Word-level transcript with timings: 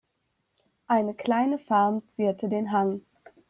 Eine 0.87 1.13
kleine 1.13 1.59
Farm 1.59 2.01
zierte 2.15 2.49
den 2.49 2.71
Hang. 2.71 3.01